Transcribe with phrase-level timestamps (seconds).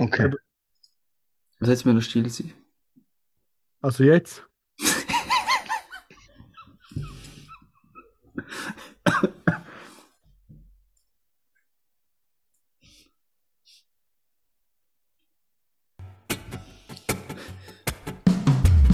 [0.00, 0.30] Okay.
[1.58, 2.52] Was jetzt mir noch still sein?
[3.80, 4.44] Also jetzt?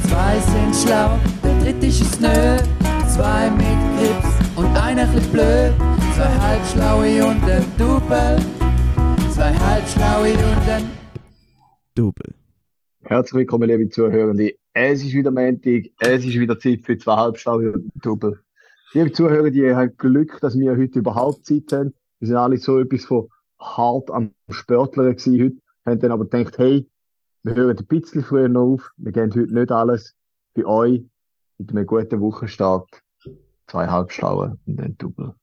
[0.09, 2.57] Zwei sind schlau, der dritte ist es nö.
[3.15, 3.67] Zwei mit
[3.99, 5.75] Grips und einer chli blöd.
[6.15, 8.54] Zwei halbschlaue und ein Double.
[9.45, 10.91] Zwei halbschlaue und ein
[11.95, 12.35] Double.
[13.03, 14.55] Herzlich willkommen, liebe Zuhörende.
[14.73, 18.41] Es ist wieder Montag, es ist wieder Zeit für zwei Halbschlaue und Double.
[18.95, 21.93] Liebe Zuhörer, die haben Glück, dass wir heute überhaupt Zeit haben.
[22.21, 23.29] Wir sind alle so etwas von
[23.59, 26.89] hart am Sportler gewesen heute, haben dann aber gedacht, hey,
[27.43, 30.15] wir hören ein bisschen früher noch auf, wir gehen heute nicht alles
[30.55, 31.05] bei euch
[31.59, 32.89] mit einem guten Wochenstart.
[33.67, 35.35] Zwei Halbschlaue und ein Double.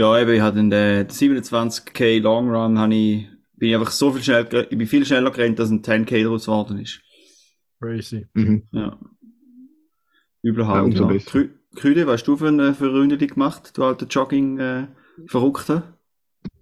[0.00, 4.10] Ja, eben, ich hatte in der 27k Long Run, habe ich, bin ich einfach so
[4.12, 7.02] viel schnell, gere- ich bin viel schneller gerannt, als ein 10k daraus geworden ist.
[7.80, 8.26] Crazy.
[8.32, 8.62] Mhm.
[8.72, 8.98] Ja.
[10.42, 11.18] Übel Ja, hart, ja.
[11.18, 15.98] Krü Krüde, was hast du für eine, für eine Runde gemacht, du alter Jogging-Verrückter?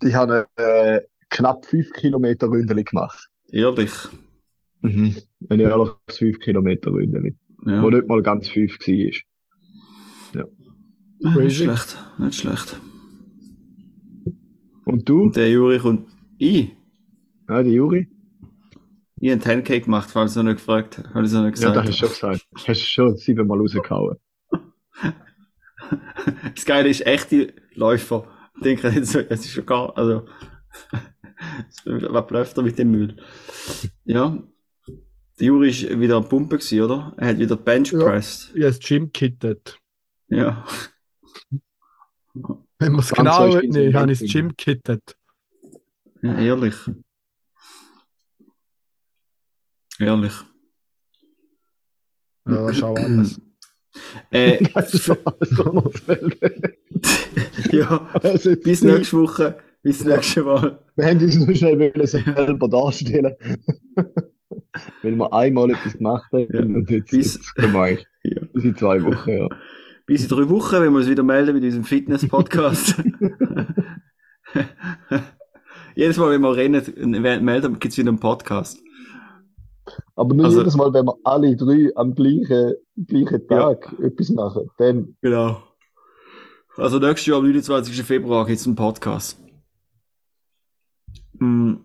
[0.03, 3.29] Ich habe äh, knapp fünf Kilometer Ründeli gemacht.
[3.53, 3.93] Ehrlich.
[4.83, 5.15] Mhm.
[5.49, 7.37] Ein ehrliches fünf Kilometer Ründeli.
[7.67, 7.83] Ja.
[7.85, 10.45] Wo nicht mal ganz fünf war.
[11.21, 11.65] Nicht Crazy.
[11.65, 12.81] schlecht, nicht schlecht.
[14.89, 15.23] Und du?
[15.25, 16.09] Und der Juri kommt,
[16.39, 16.71] ich,
[17.49, 18.09] Ja, die Juri?
[19.21, 21.89] ich habe einen 10k gemacht, falls du noch nicht gefragt hast, ich noch Ja, das
[21.89, 22.47] hast du schon gesagt.
[22.55, 24.17] Hast du schon siebenmal rausgehauen.
[26.55, 28.27] Das Geile ist, echte Läufer
[28.63, 30.27] denken jetzt so, es ist schon gar, also,
[31.85, 33.17] was läuft da mit dem Müll?
[34.05, 34.43] Ja.
[35.39, 37.15] Der Juri ist wieder am Pumpen gewesen, oder?
[37.17, 38.01] Er hat wieder Bench Ja.
[38.01, 38.53] pressed.
[38.57, 39.79] Das Gym kittet.
[40.29, 40.67] Ja.
[42.79, 44.33] Wenn man es genau es habe ich das nicht.
[44.33, 45.17] Gym kittet.
[46.23, 46.75] Ja, ehrlich.
[49.99, 50.33] Ehrlich.
[52.47, 53.41] Ja, das ist auch alles.
[54.31, 54.63] Äh,
[57.73, 60.79] ja, also, bis nächste Woche, bis nächste Mal.
[60.95, 63.35] Wir haben uns nur schnell selber darstellen.
[65.03, 66.61] Weil wir einmal etwas gemacht haben Ja.
[66.61, 68.41] und jetzt, Bis- können wir Ja.
[68.53, 69.49] bis in zwei Wochen, ja.
[70.09, 72.95] Bis in drei Wochen, wenn wir uns wieder melden mit unserem Fitness-Podcast.
[75.95, 78.79] Jedes Mal, wenn wir rennen, melden, gibt es wieder einen Podcast.
[80.17, 82.75] Aber nur Also- jedes Mal, wenn wir alle drei am gleichen,
[83.07, 85.63] gleichen Tag etwas machen, dann, Genau.
[86.79, 88.03] Also nächstes Jahr am 29.
[88.03, 89.39] Februar gibt es einen Podcast.
[91.39, 91.81] Hm.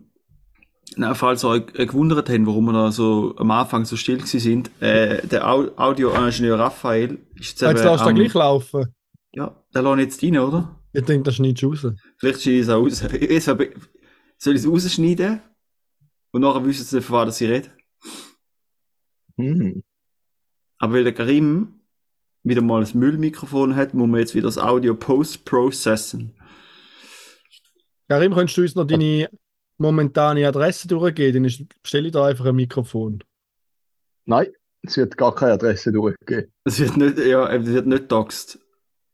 [0.96, 4.16] Na, falls ihr euch äh, gewundert habt, warum wir da so am Anfang so still
[4.18, 8.94] gewesen sind, äh, der Au Audioingenieur Raphael ist jetzt Jetzt lässt du am- gleich laufen.
[9.32, 10.80] Ja, der lässt jetzt rein, oder?
[10.92, 11.86] Ich denke, das schneidest du raus.
[12.18, 13.02] Vielleicht schneide ich es auch raus.
[13.12, 13.44] Ich-
[14.38, 15.40] Soll ich es rausschneiden?
[16.32, 17.68] Und nachher wissen sie, von was ich rede.
[19.36, 19.82] hm,
[20.78, 21.80] Aber weil der Karim
[22.42, 26.34] wieder mal ein Müllmikrofon hat, muss man jetzt wieder das Audio post-processen.
[28.08, 29.28] Karim, könntest du uns noch deine
[29.78, 31.44] momentane Adresse durchgeben?
[31.44, 33.22] Dann bestelle ich da einfach ein Mikrofon.
[34.26, 34.48] nein,
[34.82, 36.52] es wird gar keine Adresse durchgehen.
[36.64, 38.58] Es wird nicht, ja, es wird nicht doxt.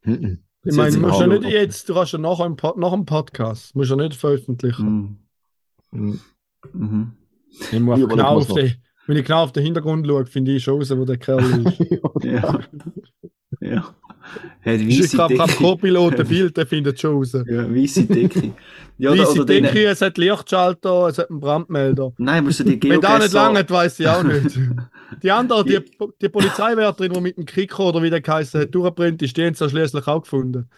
[0.03, 0.43] Mhm.
[0.65, 3.75] Ich meine, du musst ja nicht jetzt, du kannst ja nach dem, nach dem Podcast,
[3.77, 5.21] musst ja nicht veröffentlichen.
[5.91, 6.21] Mhm.
[6.73, 7.13] Mhm.
[7.73, 8.75] Ich muss Ja, genau auf den,
[9.07, 12.25] wenn ich genau auf den Hintergrund schaue, finde ich schon raus, wo der Kerl ist.
[12.25, 12.61] Ja.
[13.61, 13.95] ja.
[14.65, 15.49] Die Ich habe am.
[15.49, 17.33] Co-Pilot ein Bild, der findet schon raus.
[17.33, 18.53] Ja, weisse Decke.
[18.99, 22.13] Ja, Weisse oder Decke, es hat Lichtschalter, es hat einen Brandmelder.
[22.19, 24.59] Nein, musst du die Wenn da nicht lange hat, weiß ich auch nicht.
[25.23, 25.81] Die andere, die,
[26.23, 29.55] die Polizeiwärterin, die mit dem Kiko oder wie der geheißen hat, durchbrennt ist, die haben
[29.55, 30.71] sie ja schließlich auch gefunden.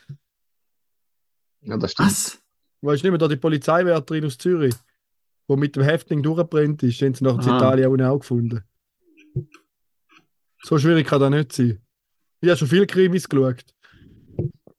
[1.61, 2.09] Ja, das stimmt.
[2.09, 2.43] Was?
[2.81, 4.75] Weißt du nicht mehr, da die Polizeiwärterin aus Zürich,
[5.49, 7.57] die mit dem Häftling durchbrennt ist, die haben sie nach Aha.
[7.59, 8.65] Italien auch gefunden.
[10.63, 11.79] So schwierig kann das nicht sein.
[12.41, 13.65] Ich habe schon viele Krimis geschaut.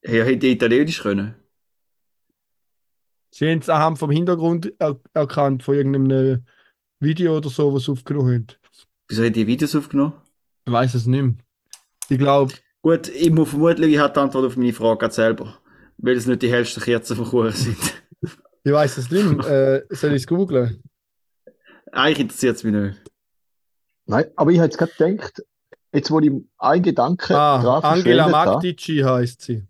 [0.03, 1.35] Hey, hätte Italienisch können.
[3.31, 6.45] Sie haben es anhand vom Hintergrund er erkannt, von irgendeinem
[6.99, 8.47] Video oder so, was sie aufgenommen haben.
[9.07, 10.13] Wieso hat die Videos aufgenommen?
[10.65, 11.35] Ich weiß es nicht mehr.
[12.09, 15.57] Ich glaube, Gut, ich muss vermutlich, ich habe die Antwort auf meine Frage gerade selber.
[15.97, 17.77] Weil es nicht die hellsten Kerzen vom Kuchen sind.
[18.63, 19.47] ich weiß es nicht mehr.
[19.47, 20.83] äh, soll ich es googlen?
[21.93, 23.01] Eigentlich interessiert es mich nicht.
[24.05, 25.43] Nein, aber ich habe jetzt gerade gedacht,
[25.93, 29.63] jetzt wo ich einen Gedanken Ah, Angela Magdici heißt sie.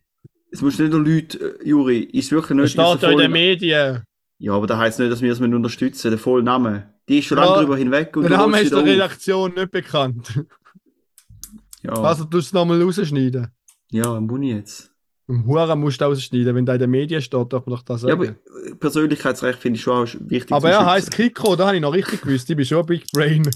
[0.53, 2.71] Es muss nicht nur Leute, äh, Juri, ist wirklich Das nicht.
[2.73, 4.03] steht dass ja in den Medien.
[4.37, 6.93] Ja, aber das heisst nicht, dass wir es unterstützen der vollen Name.
[7.09, 8.83] Die ist schon Ja, lange drüber hinweg und Der Name ist der.
[8.85, 10.45] Redaktion nicht bekannt.
[11.85, 13.49] Ja, Also, du es nochmal rausschneiden.
[13.91, 14.91] ja, muss ich jetzt.
[15.27, 16.55] Im Huren musst du rausschneiden.
[16.55, 18.21] Wenn da in den Medien steht, darf man doch das Ja, sagen.
[18.21, 18.27] aber
[18.69, 20.51] äh, Persönlichkeitsrecht finde ich schon auch wichtig.
[20.53, 22.49] aber er heißt Kiko, da habe ich noch richtig gewusst.
[22.49, 23.49] Ich bin schon ein Big Brain.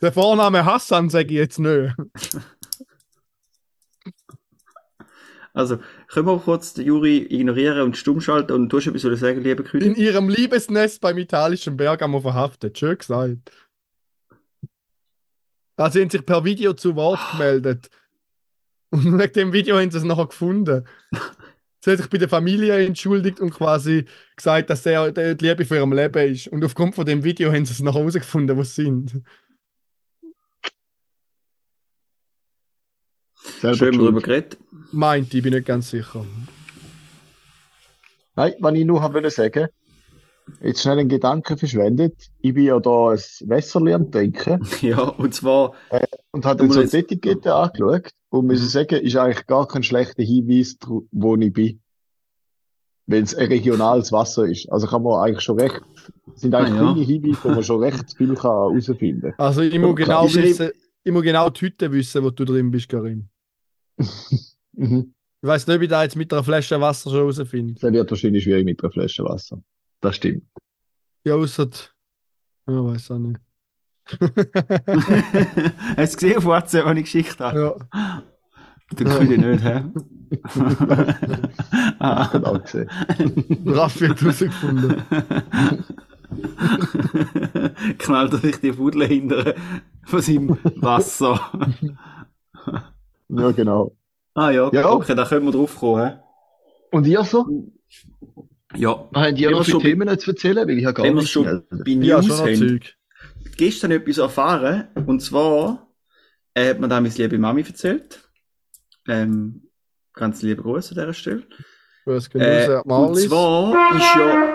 [0.00, 1.94] Der Vorname Hassan sage ich jetzt nicht.
[5.54, 5.78] Also,
[6.08, 9.64] können wir kurz den Juri ignorieren und stumm schalten und du hast etwas sagen, lieber
[9.64, 9.82] Kühn?
[9.82, 12.78] In ihrem Liebesnest beim italischen Bergamo verhaftet.
[12.78, 13.50] Schön gesagt.
[15.76, 17.88] Ah, sie haben sich per Video zu Wort gemeldet.
[18.90, 20.84] Und wegen dem Video haben sie es nachher gefunden.
[21.80, 24.04] Sie hat sich bei der Familie entschuldigt und quasi
[24.34, 26.48] gesagt, dass er die Liebe für ihrem Leben ist.
[26.48, 29.22] Und aufgrund von dem Video haben sie es nachher herausgefunden, wo sie sind.
[33.60, 34.06] Selber Schön schuld.
[34.08, 34.58] drüber geredet.
[34.92, 36.24] Meint, ich bin nicht ganz sicher.
[38.36, 39.68] Nein, was ich nur wollte sagen,
[40.62, 42.14] jetzt schnell einen Gedanken verschwendet.
[42.40, 45.74] Ich bin ja da ein Wässerli am Trinken Ja, und zwar,
[46.30, 48.66] und habe dann so die Etikette angeschaut und muss Mhm.
[48.66, 50.76] sagen, ist eigentlich gar kein schlechter Hinweis,
[51.10, 51.80] wo ich bin.
[53.06, 54.70] Wenn es ein regionales Wasser ist.
[54.70, 55.80] Also kann man eigentlich schon recht,
[56.34, 56.92] sind eigentlich Ah, ja.
[56.92, 60.70] kleine Hinweise, wo man schon recht viel kann herausfinden Also ich muss genau wissen,
[61.02, 63.28] ich muss genau die Hütte wissen, wo du drin bist, Karim.
[64.78, 65.12] Mhm.
[65.42, 67.74] Ich weiß nicht, ob ich da jetzt mit einer Flasche Wasser schon herausfinde.
[67.80, 69.60] Das wird wahrscheinlich schwierig mit einer Flasche Wasser.
[70.00, 70.44] Das stimmt.
[71.24, 71.68] Ja, außer.
[72.68, 73.40] Ja, weiß auch nicht.
[75.96, 77.76] hast du gesehen auf WhatsApp, wenn ich Geschichte habe?
[77.92, 78.22] ja.
[78.92, 79.84] Der Kühne nicht, hä?
[81.98, 82.28] ah.
[82.32, 82.88] Genau gesehen.
[83.66, 85.02] Raffi hat herausgefunden.
[87.98, 89.54] Knallt er sich die Fudel hinter
[90.04, 91.52] von seinem Wasser.
[93.28, 93.96] Ja, genau.
[94.34, 94.90] ah ja, Ja.
[94.90, 96.18] okay, da können wir drauf kommen.
[96.90, 97.46] Und ihr so?
[98.76, 100.66] Ja, Haben die noch schon- Themen zu erzählen?
[100.68, 101.62] Weil ich habe gar wenn wir nichts schon mehr.
[101.70, 102.80] bei Ja, News schon noch haben.
[103.56, 104.88] Gestern etwas erfahren.
[105.06, 105.88] Und zwar
[106.54, 108.20] äh, hat mir da meine liebe Mami erzählt.
[109.08, 109.68] Ähm,
[110.12, 111.42] ganz liebe Grüße an dieser Stelle.
[112.04, 114.54] Was geht Äh, und zwar ist ja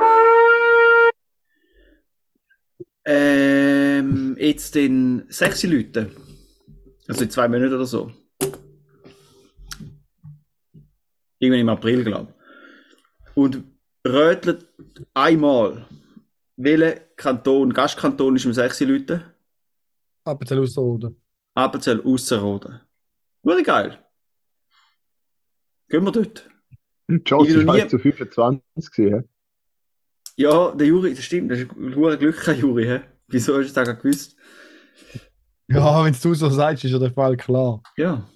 [3.05, 6.11] ähm, jetzt den sechs Leute.
[7.07, 8.11] Also in zwei Monaten oder so.
[11.43, 13.35] Irgendwann im April, glaube ich.
[13.35, 13.63] Und
[14.07, 14.65] rötelt
[15.13, 15.85] einmal,
[16.55, 19.23] welcher Kanton, Gastkanton ist um sechs Leute?
[20.23, 21.17] Appenzell Ausserrhoden.
[21.53, 22.79] Appenzell Ausserrhoden.
[23.43, 23.97] Wurde geil.
[25.89, 26.49] Gehen wir dort.
[27.09, 29.27] Ich ist nie- 1 zu 25 gewesen.
[30.37, 33.01] Ja, der Juri, das stimmt, das ist ein hoher Glück, kein Juri, hä?
[33.27, 34.37] Wieso hast du das gar gewusst?
[35.67, 37.83] Ja, wenn du so sagst, ist ja der Fall klar.
[37.97, 38.27] Ja.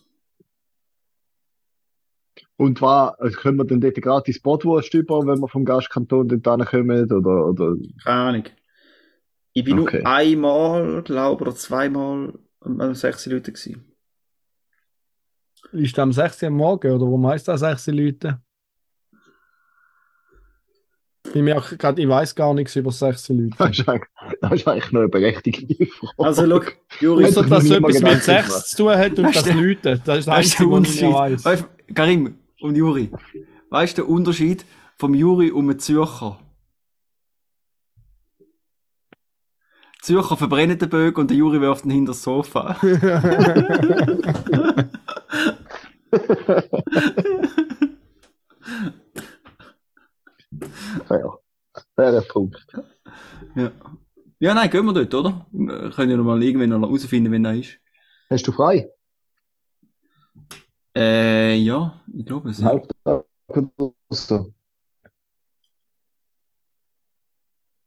[2.59, 6.65] Und war, also können wir dann dort gratis Bratwurst über, wenn wir vom Gastkanton dort
[6.67, 7.11] kommen?
[7.11, 8.43] Oder, oder, Keine Ahnung.
[9.53, 9.99] Ich bin Okay.
[9.99, 13.91] nur einmal, glaube oder zweimal am 6 Leute gewesen.
[15.71, 16.43] Ist das am 6.
[16.43, 18.41] Uhr am Morgen oder warum heisst das 6 Leute?
[21.33, 23.49] Ich merke gerade, ich weiß gar nichts über 6 Leute.
[23.57, 24.09] das, ist eigentlich,
[24.41, 26.13] das ist eigentlich noch eine berechtigte Frage.
[26.17, 26.61] Also, schau,
[27.01, 28.65] Juri, du, dass mal etwas mit Gedanken 6 gemacht.
[28.67, 30.01] zu tun hat und das Leute.
[30.05, 31.65] Das ist das Einzige, was ich weiß.
[31.93, 33.11] Karim und Juri,
[33.69, 34.65] weißt du den Unterschied
[34.97, 36.39] vom Juri und einem Zürcher?
[40.01, 42.75] Zürcher verbrennen den Bögen und der Juri wirft ihn hinter das Sofa.
[51.07, 51.39] Fair.
[51.95, 52.65] Fairer Punkt.
[53.55, 53.71] Ja.
[54.39, 55.47] Ja, nein, gehen wir dort, oder?
[55.51, 57.79] Wir können ja noch mal irgendwann noch herausfinden, wenn er ist.
[58.29, 58.87] Hast du frei?
[60.95, 62.59] Äh, ja, ich glaube es.
[62.59, 62.81] Ja.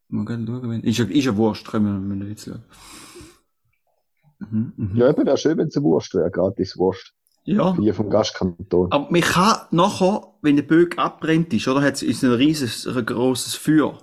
[0.08, 0.82] Gerne schauen, wenn.
[0.82, 2.64] Ist ja, ist ja Wurst, können wir, jetzt schauen.
[4.38, 4.96] Mhm, mhm.
[4.96, 7.14] Ja, eben, wäre schön, wenn es eine Wurst wäre, gratis Wurst.
[7.44, 7.76] Ja.
[7.76, 8.92] Wie vom Gastkanton.
[8.92, 13.04] Aber man kann nachher, wenn der Böck abbrennt ist, oder, hat's, ist ein riesiges, ein
[13.04, 13.98] grosses Feuer.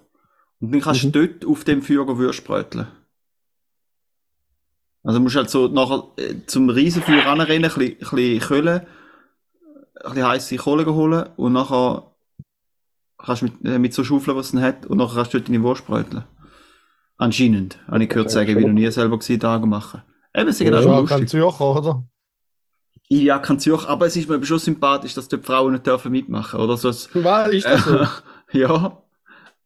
[0.60, 2.88] Und dann kannst du dort auf dem Feuer Würst bröteln.
[5.03, 8.88] Also musst halt so nachher äh, zum Riesenfeuer ranrennen, ein bisschen, ein bisschen Kohle,
[10.04, 12.12] ein bisschen heisse Kohle holen und nachher
[13.18, 15.50] kannst du mit, äh, mit so Schaufeln, was es hat, und nachher kannst du dort
[15.50, 16.24] deine Wurst bröteln.
[17.18, 17.80] Anscheinend.
[17.88, 20.04] Habe ich gehört Das sagen, ist wie noch schon- nie selber gewesen, Tage machen.
[20.36, 21.30] Eben, ist Ja, ja, Ja, schon kein lustig.
[21.30, 22.04] Zürcher, oder?
[23.10, 26.12] Ja, kein Zürcher, aber es ist mir schon sympathisch, dass dort die Frauen nicht dürfen
[26.12, 26.77] mitmachen, oder?
[26.77, 28.06] So, als- Was ist das so?
[28.51, 29.01] ja.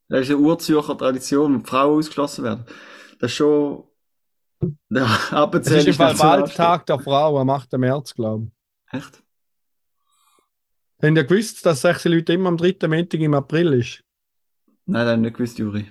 [0.07, 2.65] Das ist eine Urzürcher Tradition, wenn Frauen ausgeschlossen werden.
[3.19, 3.83] Das ist schon,
[4.89, 7.73] ja, Es Appenzell ist im Fall Welttag der Frau am 8.
[7.77, 8.47] März, glaube
[8.91, 8.97] ich.
[8.99, 9.23] Echt?
[11.03, 12.87] Habt ihr gewusst, dass 6 Leute immer am 3.
[12.87, 14.03] Montag im April ist?
[14.85, 15.85] Nein, das habe ich nicht gewusst, Juri.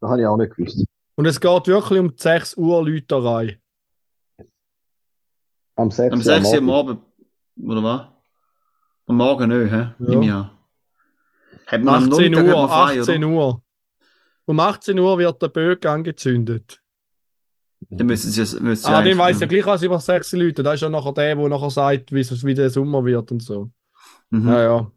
[0.00, 0.86] Das habe ich auch nicht gewusst.
[1.16, 3.60] Und es geht wirklich um die 6 Uhr Läuterei.
[5.76, 6.12] Am 6.
[6.12, 6.48] Am 6.
[6.48, 7.02] Uhr am Abend,
[7.62, 8.06] oder was?
[9.06, 9.92] Am Morgen nicht, hä?
[9.98, 10.40] Ja.
[10.40, 10.50] An.
[11.66, 13.34] Hat man am 18 Nachmittag hat Uhr, frei, 18 oder?
[13.34, 13.62] Uhr.
[14.46, 16.82] Um 18 Uhr wird der Böck angezündet.
[17.90, 20.62] Dann müssen sie es, müssen Ah, den weiß ja gleich als über sechs Leute.
[20.62, 23.70] Da ist ja nachher der, der nachher sagt, wie wie der Sommer wird und so.
[24.30, 24.48] Mhm.
[24.48, 24.90] Ja, ja.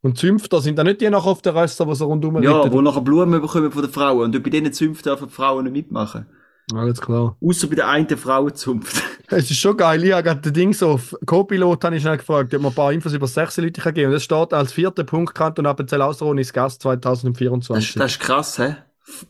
[0.00, 2.72] Und Zünfter sind da nicht die nachher auf der Rösser, die so rundum Ja, ritten?
[2.72, 4.22] wo nachher Blumen bekommen von den Frauen.
[4.34, 6.26] Und bei diesen Zünften dürfen die Frauen nicht mitmachen.
[6.74, 7.36] Alles klar.
[7.42, 9.02] Außer bei der einen Frauenzunft.
[9.30, 10.02] Es ist schon geil.
[10.04, 12.74] Ich habe gerade den Ding so auf Co-Pilot habe ich schnell gefragt, ob man ein
[12.74, 16.00] paar Infos über sechs Leute kann geben Und es steht als vierter Punkt Kanton Appenzell
[16.00, 17.94] Ausserrhoden ist Gast Das, 2024.
[17.94, 18.76] das ist krass, hä?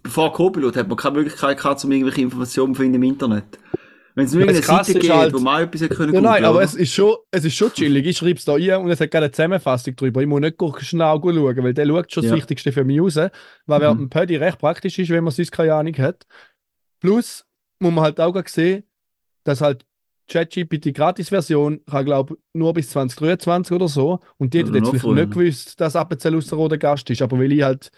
[0.07, 3.45] Vor Co-Pilot hat man keine Möglichkeit gehabt, um irgendwelche Informationen zu finden im Internet.
[4.15, 6.61] Wenn es nur irgendeine Seite gibt, halt- wo man auch etwas können Ja, nein, aber
[6.63, 8.05] es ist schon, es ist schon chillig.
[8.05, 10.21] Ich schreibe es da ein und es hat gerade eine Zusammenfassung drüber.
[10.21, 12.31] Ich muss nicht schnell schauen, weil der schaut schon Ja.
[12.31, 13.15] das Wichtigste für mich raus.
[13.17, 13.31] Weil
[13.81, 14.05] während Mhm.
[14.07, 16.27] dem Paddy recht praktisch ist, wenn man sonst keine Ahnung hat.
[17.01, 17.45] Plus
[17.79, 18.83] muss man halt auch sehen,
[19.45, 19.85] dass halt
[20.29, 24.19] ChatGPT Gratis-Version kann, glaube nur bis 2023 oder so.
[24.37, 27.23] Und die hat jetzt vielleicht nicht gewusst, dass Appenzell Ausserrhoden Gast ist.
[27.23, 27.91] Aber weil ich halt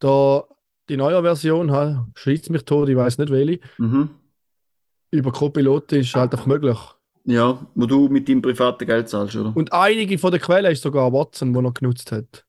[0.00, 0.42] da
[0.90, 4.10] die neue Version habe, schreibt mich tot, ich weiß nicht welche, Mhm.
[5.10, 6.78] über Co-Pilot ist halt einfach möglich.
[7.24, 9.54] Ja, wo du mit deinem privaten Geld zahlst, oder?
[9.56, 12.44] Und einige von den Quellen ist sogar Watson, die er genutzt hat.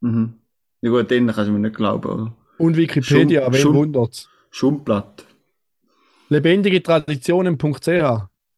[0.00, 0.34] Mhm.
[0.80, 2.36] Ja gut, denen kannst du mir nicht glauben, oder?
[2.58, 4.28] Und Wikipedia, Schon- wen schon- wundert's?
[4.50, 5.26] Schundblatt.
[6.28, 7.88] Lebendige Traditionen.ch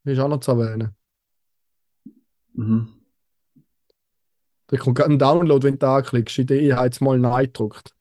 [0.05, 0.95] ist auch noch zu erwähnen.
[2.53, 2.87] Mhm.
[4.67, 6.37] Da kommt gerade ein Download, wenn du da anklickst.
[6.39, 7.93] Idee hat jetzt mal Nein gedruckt.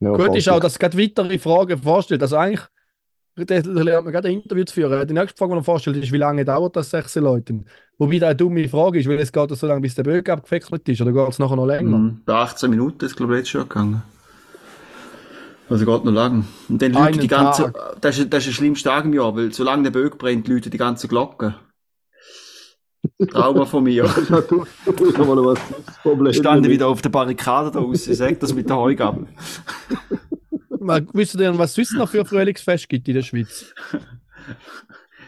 [0.00, 2.22] Ja, Gut ist auch, dass es gerade weitere Fragen vorstellt.
[2.22, 2.66] Also eigentlich,
[3.36, 5.06] lernt man gerade ein Interview zu führen.
[5.06, 7.66] Die nächste Frage, die er vorstellt, ist, wie lange dauert das 16 Leuten?
[7.98, 10.88] Wobei das eine dumme Frage ist, weil es geht so lange, bis der Bögen abgewickelt
[10.88, 11.98] ist, oder geht es nachher noch länger?
[11.98, 12.20] Mhm.
[12.24, 14.02] Bei 18 Minuten ist glaube ich jetzt schon gegangen.
[15.68, 16.46] Also geht noch lang.
[16.68, 19.52] Und dann läuten die ganze, das ist, das ist der schlimmste Tag im Jahr, weil
[19.52, 21.54] solange der Böck brennt, läuten die ganzen Glocken.
[23.30, 24.04] Trauma von mir.
[24.30, 25.58] Ja, du, du bist aber was
[26.02, 26.32] Problem.
[26.32, 29.26] Standen wieder auf der Barrikade da draußen, sag das mit der Heugabel.
[30.80, 33.74] Mal, Wisst ihr denn, was es sonst noch für ein Frühlingsfest gibt in der Schweiz?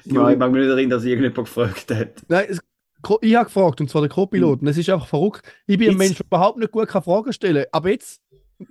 [0.04, 2.22] Ja, ich mag mich nicht erinnern, dass irgendjemand gefragt hat.
[2.28, 2.60] Nein, es,
[3.20, 4.62] ich habe gefragt, und zwar der Co-Pilot.
[4.62, 5.42] Und es ist einfach verrückt.
[5.66, 8.22] Ich bin ein Jetzt- Mensch, der überhaupt nicht gut kann Fragen stellen Aber jetzt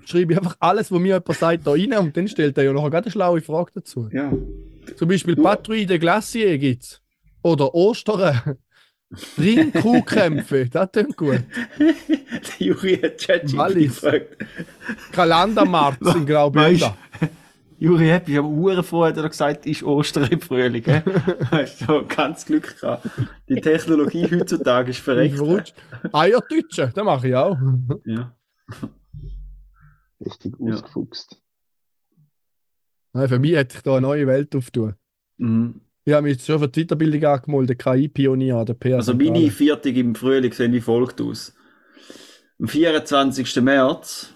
[0.05, 2.74] schreibe ich einfach alles, was mir jemand sagt, da rein und dann stellt er ja
[2.74, 4.10] noch eine schlaue Frage dazu.
[4.12, 4.31] Ja.
[4.96, 7.01] Zum Beispiel Patrouille de Glacier gibt's.
[7.43, 8.58] Oder Ostern.
[9.38, 11.44] Ringkuhkämpfe, das klingt gut.
[11.80, 11.94] Der
[12.60, 14.38] Juri hat ChatGPT gefragt.
[15.12, 16.91] Kalandermarz in Graubünden.
[17.80, 20.84] Juri hat mich aber Uhren vorher hat gesagt, ist Ostern im Frühling.
[20.84, 21.03] gell?
[21.51, 23.10] Hast du ganz Glück gehabt.
[23.50, 25.36] Die Technologie heutzutage ist Ich verreckt.
[25.38, 25.74] verrutscht.
[26.13, 27.58] Eiertütschen, das mache ich auch.
[28.06, 28.36] Ja.
[30.24, 30.74] Richtig Ja.
[30.75, 31.41] ausgefuchst.
[33.13, 34.94] Nein, für mich hätte ich da eine neue Welt auftun.
[35.38, 35.82] Mhm.
[36.03, 38.98] Ich habe mich jetzt schon für die Weiterbildung angemeldet, KI-Pionier, der PR.
[38.98, 41.53] Also meine Viertig im Frühling sehen wie folgt aus.
[42.60, 43.62] Am 24.
[43.62, 44.34] März,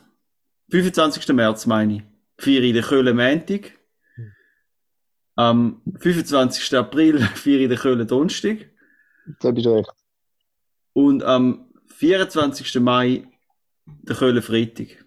[0.69, 1.27] 25.
[1.34, 2.03] März meine ich,
[2.38, 3.72] feiere ich den Köln Montag.
[5.36, 6.77] Am 25.
[6.77, 8.69] April feiere ich den Köln Donnerstag.
[9.27, 9.91] Jetzt bist du recht.
[10.93, 12.79] Und am 24.
[12.79, 13.27] Mai
[13.86, 15.03] den Köln Freitag.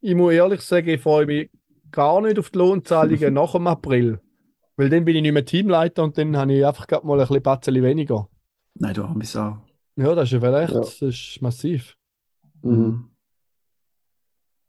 [0.00, 1.50] Ich muss ehrlich sagen, ich freue mich
[1.92, 4.20] gar nicht auf die Lohnzahlungen nach dem April.
[4.76, 7.26] Weil dann bin ich nicht mehr Teamleiter und dann habe ich einfach gerade mal ein
[7.26, 8.28] bisschen Batzeli weniger.
[8.74, 9.58] Nein, du arme Sau.
[9.96, 10.80] Ja, das ist ja vielleicht, Ja.
[10.80, 11.96] das ist massiv.
[12.62, 13.10] Mhm.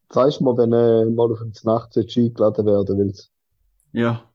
[0.09, 3.31] Zeigst mal, wenn äh, mal auf ins Nacht eingeladen werden willst.
[3.93, 4.29] Ja.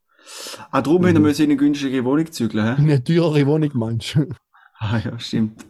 [0.73, 1.13] Ah, darum Mhm.
[1.15, 1.23] mhm.
[1.23, 2.83] müssen wir in eine günstige Wohnung zügeln, hä?
[2.83, 4.29] Eine teurere Wohnung meinst du?
[4.83, 5.65] Ah ja, stimmt.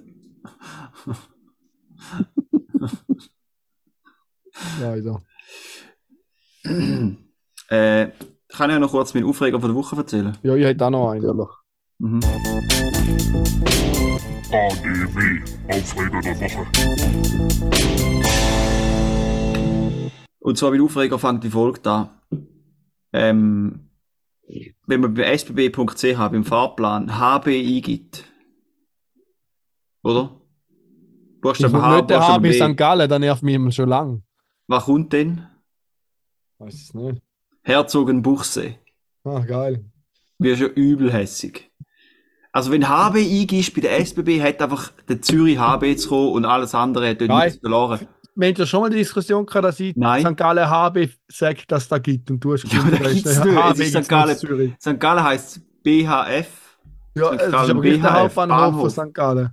[4.81, 5.21] Leider.
[7.69, 8.09] äh,
[8.53, 10.37] kann ich ja noch kurz meinen Aufreger von der Woche erzählen?
[10.43, 11.47] Ja, ich hätte auch noch einen.
[11.99, 12.21] Mhm.
[14.53, 16.67] ADW, Aufreger der Woche.
[20.41, 22.11] Und zwar mein Aufreger fängt wie folgt an.
[23.13, 23.91] Ähm,
[24.87, 28.25] wenn man bei sbb.ch beim Fahrplan HB eingibt,
[30.03, 30.41] oder?
[31.35, 32.53] Ich Buchstabe komme H, nicht der HB.
[32.53, 32.77] St.
[32.77, 34.23] Gallen, dann nervt mich immer schon lang.
[34.67, 35.47] Was kommt denn?
[36.59, 37.23] Weiß es nicht.
[37.63, 38.79] Herzogenbuchsee.
[39.25, 39.85] Ah, geil.
[40.39, 41.71] Wird schon übelhässig.
[42.53, 46.45] Also wenn HB eingibst bei der SBB, hat einfach der Zürich HB zu kommen und
[46.45, 48.09] alles andere hat dort nichts verloren.
[48.35, 50.25] Wir haben ja schon mal die Diskussion gehabt, dass ich Nein.
[50.25, 50.37] St.
[50.37, 52.31] Gallen HB sagt, dass es da gibt.
[52.31, 53.57] Und du hast Ja, da gibt's der nicht.
[53.57, 54.09] HB St.
[54.09, 54.37] Gallen.
[54.37, 54.73] Zürich.
[54.81, 54.99] St.
[54.99, 56.49] Gallen heisst BHF,
[57.15, 58.95] Ja, es ist aber nicht der BHF, Hauptbahnhof Bahnhof.
[58.95, 59.15] von St.
[59.15, 59.51] Gallen.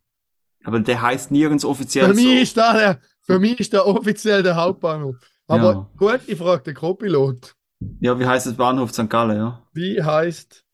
[0.64, 2.32] aber der heisst nirgends offiziell Für mich, so.
[2.42, 5.16] ist der, für mich ist der offiziell der Hauptbahnhof.
[5.48, 5.90] Aber Ja.
[5.98, 7.54] gut, ich frage den Co-Pilot.
[8.00, 9.10] Ja, wie heisst das Bahnhof St.
[9.10, 9.68] Gallen, ja?
[9.74, 10.66] Wie heißt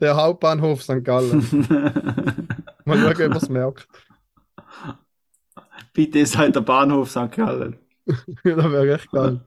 [0.00, 1.04] Der Hauptbahnhof St.
[1.04, 1.40] Gallen.
[2.84, 3.88] Mal schauen, ob er es merkt.
[5.92, 7.32] Bitte seid der Bahnhof St.
[7.32, 7.78] Gallen.
[8.44, 9.40] Ja, das wäre echt geil.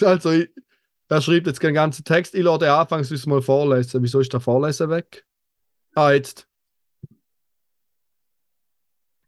[0.00, 0.48] Also, ich,
[1.08, 2.34] er schreibt jetzt den ganzen Text.
[2.34, 4.02] Ich lasse den anfangs uns mal vorlesen.
[4.02, 5.26] Wieso ist der Vorlesen weg?
[5.94, 6.48] Ah, jetzt.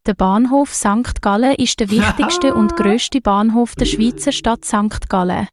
[0.07, 1.21] Der Bahnhof St.
[1.21, 5.09] Gallen ist der wichtigste und grösste Bahnhof der Schweizer Stadt St.
[5.09, 5.47] Gallen.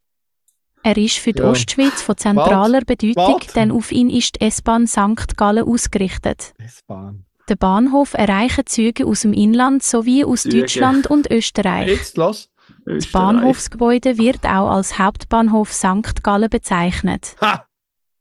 [0.85, 1.51] Er ist für die Ja.
[1.51, 3.57] Ostschweiz von zentraler Bedeutung, Wart.
[3.57, 5.37] denn auf ihn ist die S-Bahn St.
[5.37, 6.55] Gallen ausgerichtet.
[6.59, 7.25] S-Bahn.
[7.49, 10.61] Der Bahnhof erreichen Züge aus dem Inland sowie aus Züge.
[10.61, 11.89] Deutschland und Österreich.
[11.89, 12.49] Jetzt los.
[12.87, 16.23] Das Bahnhofsgebäude wird auch als Hauptbahnhof St.
[16.23, 17.35] Gallen bezeichnet.
[17.41, 17.67] Ha!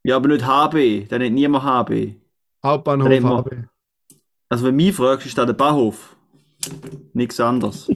[0.03, 1.07] Ja, aber nicht HB.
[1.09, 2.15] Dann nicht niemand HB.
[2.65, 3.07] Hauptbahnhof.
[3.45, 3.55] HB.
[4.49, 6.12] Also, wenn du mich fragst, ist da der Bahnhof.
[7.13, 7.89] Nichts anderes.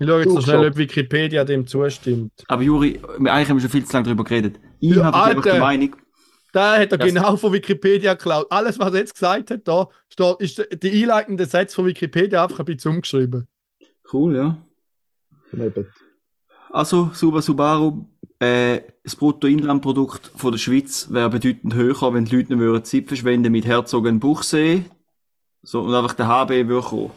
[0.00, 2.32] Ich schaue jetzt noch schnell, ob Wikipedia dem zustimmt.
[2.46, 4.60] Aber Juri, wir- eigentlich haben wir schon viel zu lange darüber geredet.
[4.78, 5.58] Ich Ja, habe einfach die.
[5.58, 5.96] Meinung,
[6.52, 8.46] Da hat er Das- genau von Wikipedia geklaut.
[8.48, 12.60] Alles, was er jetzt gesagt hat, da steht, ist die einleitende Sätze von Wikipedia einfach
[12.60, 13.46] ein bisschen umgeschrieben.
[14.12, 14.56] cool, ja.
[16.70, 18.06] Also, Suba Subaru,
[18.38, 23.52] äh, das Bruttoinlandprodukt von der Schweiz wäre bedeutend höher, wenn die Leute nicht Zeit verschwenden
[23.52, 24.84] mit Herzogenbuchsee.
[25.68, 27.10] So, und einfach der HB würde kommen.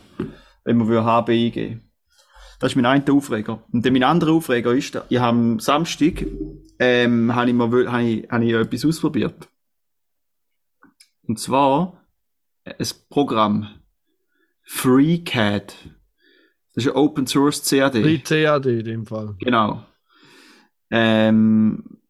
[0.65, 1.89] Wenn man würde HB eingeben.
[2.59, 3.63] Das ist mein einer Aufreger.
[3.71, 6.25] Und dann mein anderer Aufreger ist, ich habe am Samstag,
[6.77, 9.47] ähm, habe ich mal, habe ich, habe ich etwas ausprobiert.
[11.23, 12.05] Und zwar,
[12.65, 13.69] äh, ein Programm.
[14.63, 15.73] FreeCAD.
[16.73, 18.03] Das ist ein Open Source CAD.
[18.03, 19.37] Wie CAD in dem Fall.
[19.39, 19.85] Genau.
[20.89, 22.01] Ähm,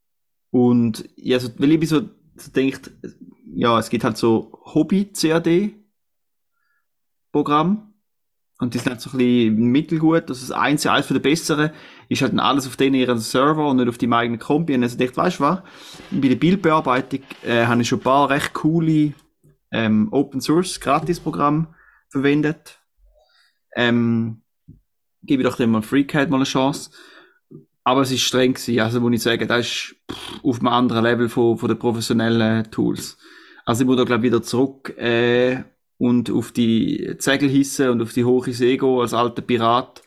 [0.50, 2.02] und ja, so, weil ich so,
[2.36, 2.90] so denkt,
[3.54, 4.60] ja, es gibt halt so
[7.32, 7.88] Hobby-CAD-Programm.
[8.60, 10.30] Und die sind halt so ein bisschen mittelgut.
[10.30, 11.72] Das ist eins, eins von der besseren.
[12.10, 14.76] Ist halt alles auf denen ihren Server und nicht auf deinem eigenen Kompi.
[14.76, 15.62] Und also denkt, weißt du was?
[16.12, 19.14] Bei der Bildbearbeitung äh, habe ich schon ein paar recht coole
[19.72, 21.74] ähm, Open Source Gratis-Programme
[22.10, 22.80] verwendet.
[23.76, 24.44] Ähm,
[25.24, 26.92] gebe ich doch dem mal FreeCAD mal eine Chance.
[27.84, 28.80] Aber es ist streng gewesen.
[28.80, 29.96] Also, muss ich sagen, das ist
[30.44, 33.18] auf einem anderen Level von, von den professionellen Tools.
[33.66, 35.64] Also, ich muss da, glaube ich, wieder zurück, äh,
[36.02, 40.02] und auf die Zegel hissen und auf die hohe See gehen als alter Pirat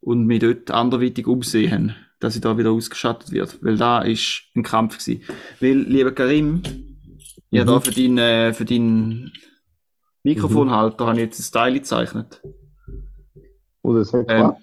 [0.00, 3.62] und mich dort anderweitig umsehen, dass ich da wieder ausgeschattet wird.
[3.62, 5.22] Weil da ist ein Kampf gewesen.
[5.60, 6.62] Weil, lieber Karim,
[7.50, 9.32] ja, da für deinen, äh, für deinen
[10.24, 12.42] Mikrofonhalter habe ich jetzt ein Style gezeichnet.
[13.82, 14.62] Und es hat Ähm, geklappt.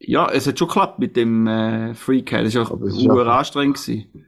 [0.00, 2.44] ja, es hat schon geklappt mit dem äh, FreeCAD.
[2.46, 3.76] Das war auch anstrengend.
[3.76, 4.26] Gewesen.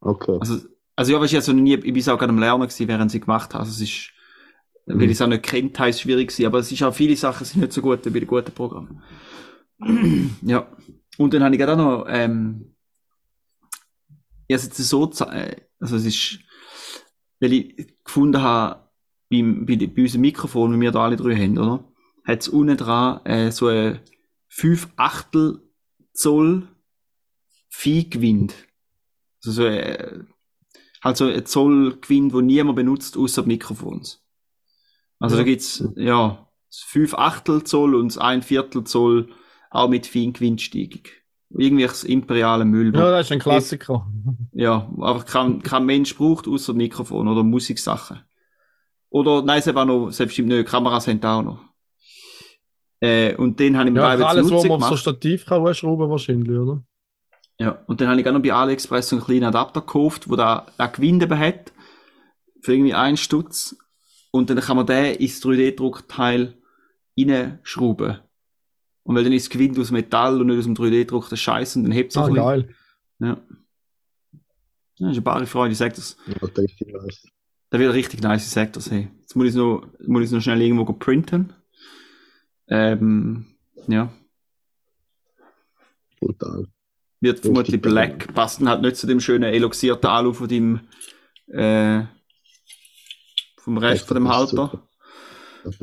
[0.00, 0.36] Okay.
[0.40, 0.58] Also,
[0.96, 3.20] also ja, weißt du, also nie, ich bin auch gerade am Lernen gewesen, während sie
[3.20, 3.60] gemacht haben.
[3.60, 4.10] Also es ist,
[4.86, 6.46] weil ich es auch nicht kennt, es schwierig gewesen.
[6.46, 9.02] Aber es ist auch viele Sachen sind nicht so gut wie bei den guten Programmen.
[10.42, 10.66] ja.
[11.16, 12.74] Und dann habe ich gerade auch noch, ähm,
[14.46, 16.38] ich habe es jetzt so, äh, also es ist,
[17.40, 18.88] weil ich gefunden habe,
[19.30, 21.84] beim, bei, bei unserem Mikrofon, wie wir da alle drei haben, oder?
[22.24, 24.00] Hat es unten dran äh, so ein
[24.48, 25.60] 5 Achtel
[26.12, 26.68] Zoll
[27.68, 28.54] Viehgewind.
[29.44, 30.28] Also so ein,
[31.02, 34.23] halt so ein Zollgewind, wo niemand benutzt, außer Mikrofons.
[35.24, 35.42] Also Ja.
[35.42, 39.28] da gibt's ja, 5 Achtel Zoll und 1 Viertel Zoll
[39.70, 41.02] auch mit Feingewindsteigung.
[41.50, 42.94] Irgendwelches imperiale Müll.
[42.94, 44.06] Ja, das ist ein Klassiker.
[44.52, 48.20] ja, aber kein, kein Mensch braucht außer Mikrofon oder Musiksachen.
[49.10, 51.60] Oder, nein, es auch noch, selbst nicht, Kameras da auch noch.
[53.00, 54.96] Äh, und den habe ich mir Ja, da alles, wo man so.
[54.96, 56.82] Stativ kann anschrauben wahrscheinlich, oder?
[57.58, 60.36] Ja, und dann habe ich auch noch bei AliExpress so einen kleinen Adapter gekauft, wo
[60.36, 61.72] da ein Gewinde hat.
[62.62, 63.76] Für irgendwie einen Stutz.
[64.34, 66.54] Und dann kann man den ins 3D-Druckteil
[67.16, 68.18] reinschrauben.
[69.04, 71.76] Und weil dann ist das Gewinde aus Metall und nicht aus dem 3D-Druck der Scheiß
[71.76, 72.44] und dann hebt es auch Ah, ein bisschen.
[72.44, 72.74] geil.
[73.20, 73.26] Ja.
[73.28, 73.36] ja.
[74.98, 76.16] Das ist eine bare Freude, ich sag das.
[76.26, 77.26] Ja, das ist nice.
[77.70, 79.08] Da wird richtig nice, ich sag das, hey.
[79.20, 81.52] Jetzt muss ich noch, muss ich noch schnell irgendwo printen.
[82.66, 83.46] Ähm,
[83.86, 84.12] ja.
[86.18, 86.66] Brutal.
[87.20, 88.34] Wird vermutlich black.
[88.34, 90.80] Passt dann halt nicht zu dem schönen eloxierten Alu von dem,
[91.46, 92.02] äh,
[93.64, 94.86] vom Rest von dem Halter.
[95.64, 95.80] ist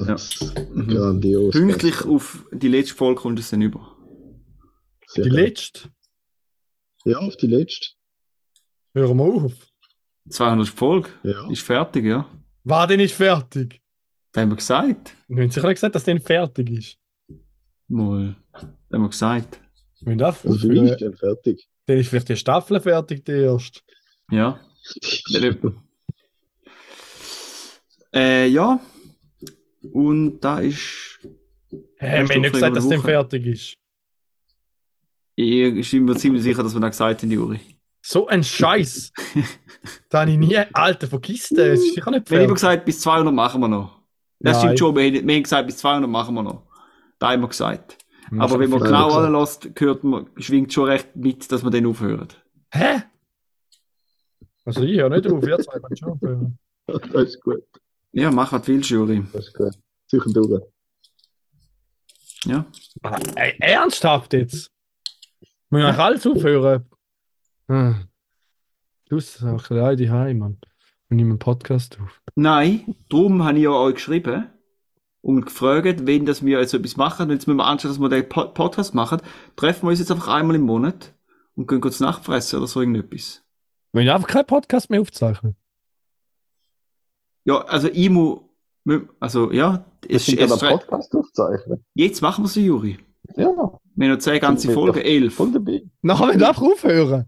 [0.73, 0.87] Mhm.
[0.87, 1.51] Grandios.
[1.53, 3.97] Pünktlich auf die letzte Folge kommt es dann über.
[5.07, 5.45] Sehr Die geil.
[5.45, 5.89] letzte?
[7.05, 7.87] Ja, auf die letzte.
[8.93, 9.53] Hör mal auf.
[10.29, 11.09] 200 Folge.
[11.23, 11.49] Ja.
[11.49, 12.29] Ist fertig, ja.
[12.63, 13.81] War denn nicht fertig?
[14.31, 15.15] Das haben wir gesagt.
[15.27, 16.97] Wir haben sicher nicht gesagt, dass der fertig ist.
[17.87, 18.35] Mal.
[18.51, 18.61] Das
[18.93, 19.59] haben wir gesagt.
[20.01, 21.67] Wenn das Also für mich ist dann fertig.
[21.87, 23.81] dann ist vielleicht die Staffel fertig, die erste.
[24.29, 24.59] Ja.
[28.13, 28.79] Äh, ja.
[29.93, 31.19] Und da ist.
[31.97, 33.73] Hä, wir haben nicht gesagt, dass der fertig ist.
[35.35, 37.59] Ich bin mir ziemlich sicher, dass wir das gesagt haben, Juri.
[38.01, 39.11] So ein Scheiß.
[40.09, 40.57] da habe ich nie.
[40.73, 41.57] Alter, vergiss das.
[41.57, 44.01] Das ist sicher nicht Wir haben immer gesagt, bis 200 machen wir noch.
[44.39, 44.61] Das Nein.
[44.75, 46.63] stimmt schon, wir, haben- wir haben gesagt, bis 200 machen wir noch.
[47.19, 47.97] Da haben wir gesagt.
[48.29, 51.85] Hm, Aber wenn man genau anlässt, hört man, schwingt schon recht mit, dass wir dann
[51.85, 52.27] aufhören.
[52.71, 53.03] Hä?
[54.65, 56.57] Also ich höre nicht auf, ihr zwei schon aufhören.
[56.87, 57.63] Das ist gut.
[58.13, 59.23] Ja, mach was willst, Juri.
[59.31, 59.73] Das ist gut.
[60.07, 60.63] Sicher durch.
[62.45, 62.65] Ja.
[63.03, 64.71] Ah, ey, ernsthaft jetzt?
[65.69, 66.89] Müssen wir eigentlich alles aufhören?
[67.67, 68.07] Hm.
[69.07, 70.57] Du bist auch allein die Heim, Mann.
[71.07, 72.21] Wir nehmen einen Podcast auf.
[72.35, 74.49] Nein, darum habe ich ja euch geschrieben
[75.21, 78.09] und gefragt, wenn das wir jetzt etwas machen, und jetzt müssen wir anschauen, dass wir
[78.09, 79.21] den Po- Podcast machen,
[79.55, 81.13] treffen wir uns jetzt einfach einmal im Monat
[81.55, 83.43] und gehen kurz Nachtfressen oder so irgendetwas.
[83.93, 85.55] Wenn ich einfach keinen Podcast mehr aufzeichnen.
[87.45, 88.39] Ja, also ich muss,
[89.19, 91.83] also ja, Das es, es, aber Podcast aufzeichnen.
[91.95, 92.97] jetzt machen wir sie, Juri.
[93.35, 93.45] Ja,
[93.95, 95.35] Wir haben noch zehn ganze Folgen, doch elf.
[95.35, 95.83] voll dabei.
[96.01, 97.25] Nachher wollen wir einfach aufhören.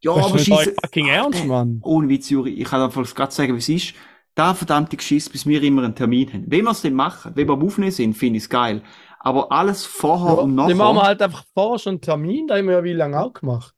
[0.00, 1.80] Ja, Das aber ist euer fucking ernst, Mann.
[1.82, 3.94] ohne Witz, Juri, ich kann einfach gerade sagen, wie es ist.
[4.34, 6.44] Da verdammte Geschiss, bis wir immer einen Termin haben.
[6.48, 8.82] Wenn wir es dann machen, wenn wir am Aufnehmen sind, finde ich es geil.
[9.20, 12.46] Aber alles vorher Ja, und dann machen wir nachher, halt einfach vorher schon einen Termin,
[12.48, 13.74] da haben wir ja wie lange auch gemacht.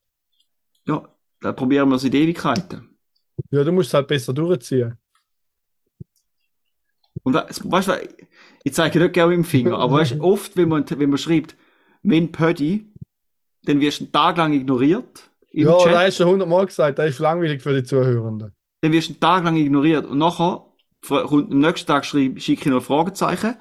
[0.87, 1.07] ja,
[1.40, 2.97] da probieren wir es in Ewigkeiten.
[3.51, 4.95] Ja, du musst es halt besser durchziehen.
[7.27, 7.93] Und we- weißt du,
[8.62, 11.57] ich zeige nicht gerne mit dem Finger, aber weißt, oft, wenn man, wenn man schreibt,
[12.05, 12.93] wenn Pödi,
[13.65, 15.93] dann wirst du einen Tag lang ignoriert im ja, Chat.
[15.93, 18.53] da hast du hundertmal gesagt, das ist langweilig für die Zuhörenden.
[18.81, 20.07] dann wirst du einen Tag lang ignoriert.
[20.07, 20.67] Und nachher,
[21.09, 23.57] kommt am nächsten Tag schreibe, schicke ich noch ein Fragezeichen.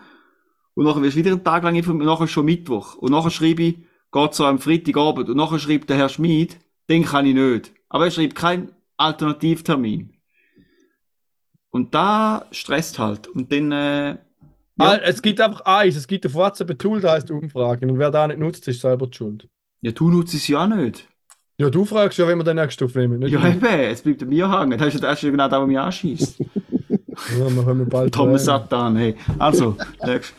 [0.75, 2.01] Und nachher wirst du wieder einen Tag lang informiert.
[2.01, 2.95] Und nachher ist schon Mittwoch.
[2.95, 3.77] Und nachher schreibe ich,
[4.11, 5.29] geht so am Freitagabend.
[5.29, 6.57] Und nachher schreibt der Herr Schmid,
[6.89, 7.71] den kann ich nicht.
[7.89, 10.14] Aber er schreibt keinen Alternativtermin.
[11.75, 13.27] Und da stresst halt.
[13.27, 14.17] Und dann, äh, ja,
[14.77, 17.91] Ah, es gibt einfach eins, es gibt ein WhatsApp-Tool, das heißt Umfragen.
[17.91, 19.49] Und wer da nicht nutzt, ist selber die schuld.
[19.81, 21.05] ja, du nutzt es ja auch nicht.
[21.57, 23.19] Ja, du fragst ja, wenn wir den nächsten aufnehmen.
[23.19, 24.79] Nicht Ja, eben, es bleibt an mir hängen.
[24.79, 26.39] Das ist, ja genau da, was mich anschießt.
[26.39, 26.45] ja,
[27.49, 28.45] wir können bald Thomas.
[28.45, 29.15] Satan, hey.
[29.37, 30.33] Also, nächst.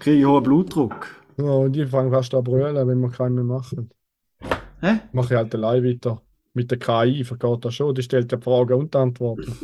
[0.00, 1.06] Kriege ich hohen Blutdruck.
[1.36, 3.92] Ja, und ich fange fast an brüllen, wenn wir keinen mehr machen.
[4.80, 4.98] Hä?
[5.12, 6.20] Mache ich halt allein weiter.
[6.54, 7.94] Mit der KI vergeht das schon.
[7.94, 9.54] Die stellt ja Fragen und Antworten.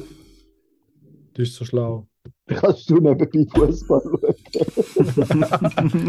[1.35, 2.07] Das ist so schlau.
[2.47, 5.44] Kannst du nebenbei Fußball schauen?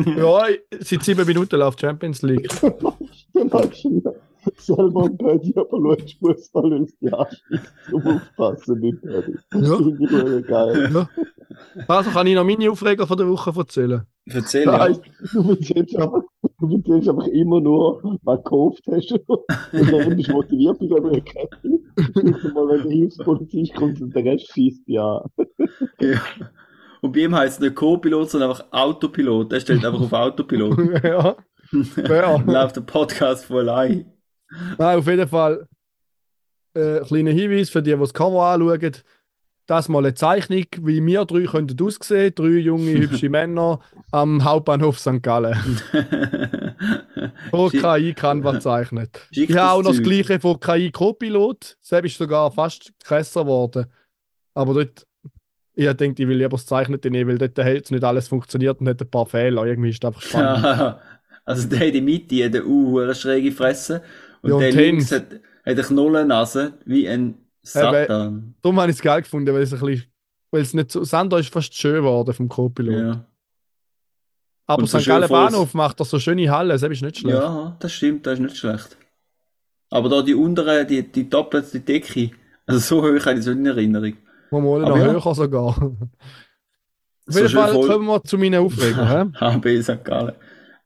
[0.17, 0.45] Ja,
[0.79, 2.47] seit sieben Minuten läuft Champions League.
[3.33, 3.71] Dann
[4.65, 8.99] selber ein Pödi, aber schaust Fußball, dich anschießt, zum Aufpassen mit.
[9.03, 9.77] Das Ja.
[9.77, 10.89] finde ich geil.
[10.93, 11.09] Ja.
[11.87, 14.01] Also kann ich noch meine Aufreger von der Woche erzählen.
[14.27, 14.87] Erzähl, ja.
[14.87, 16.23] du erzählst einfach,
[16.59, 19.11] du erzählst einfach immer nur, was du gekauft hast.
[19.11, 21.79] Und dann bist du motiviert bei Kette.
[22.15, 25.23] Und mal, wenn der Hilfspolizist kommt und der Rest schießt ja.
[26.01, 26.21] ja.
[27.01, 29.51] Und bei ihm heißt es nicht Co-Pilot, sondern einfach Autopilot.
[29.51, 30.77] Der stellt einfach auf Autopilot.
[31.03, 31.35] ja.
[31.97, 32.37] Ja.
[32.45, 34.05] Läuft der Podcast voll ein.
[34.77, 35.67] Nein, auf jeden Fall
[36.75, 38.91] äh, kleiner Hinweis für die, die das Cover anschauen.
[39.67, 42.33] Das mal eine Zeichnung, wie wir drei könnten aussehen.
[42.35, 43.79] Drei junge, hübsche Männer
[44.11, 45.23] am Hauptbahnhof St.
[45.23, 45.55] Gallen.
[47.51, 49.27] Schick- KI Canva zeichnet.
[49.31, 51.77] Schick Ich habe auch noch das gleiche von KI Copilot.
[51.81, 53.85] Selbst ist sogar fast krasser geworden.
[54.53, 55.05] Aber dort,
[55.73, 58.87] ich denke, ich will lieber das Zeichnete nehmen, weil dort hat nicht alles funktioniert und
[58.89, 59.65] hat ein paar Fehler.
[59.65, 60.97] Irgendwie ist es einfach spannend.
[61.47, 64.01] Also der in der Mitte hat eine U, eine schräge Fresse.
[64.45, 68.55] Und Ja, und der die links hat, hat eine Knollennase, wie ein Satan.
[68.61, 70.05] Darum habe ich es geil gefunden, weil es ein bisschen,
[70.51, 72.93] weil es nicht so, Sandra ist fast schön geworden vom Co-Pilot.
[72.99, 73.25] Ja.
[74.67, 75.07] Aber Und so St.
[75.07, 77.35] Gallen Bahnhof macht doch so schöne Hallen, das ist nicht schlecht.
[77.37, 78.97] ja, das stimmt, das ist nicht schlecht.
[79.91, 82.31] Aber da die unteren, die, die doppelte Decke,
[82.65, 84.13] also so hoch habe ich es nicht in Erinnerung.
[84.51, 85.05] Wir noch Aber ja.
[85.11, 85.67] höher sogar.
[87.27, 89.33] Auf So jeden Fall voll- kommen wir zu meinen Aufregern.
[89.39, 89.39] hä?
[89.57, 90.03] HB St.
[90.05, 90.35] Gallen.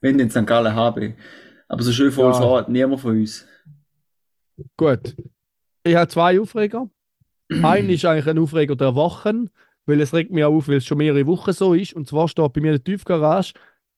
[0.01, 0.45] Wenn denn St.
[0.47, 1.13] Gallen HB.
[1.67, 2.57] Aber so schön volles Ja.
[2.57, 3.45] Hat niemand von uns.
[4.77, 5.15] Gut.
[5.83, 6.89] Ich habe zwei Aufreger.
[7.63, 9.49] Ein ist eigentlich ein Aufreger der Wochen,
[9.87, 11.93] weil es regt mich auch auf, weil es schon mehrere Wochen so ist.
[11.93, 13.53] Und zwar steht bei mir in der Tiefgarage